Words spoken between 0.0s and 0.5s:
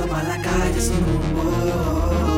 toma la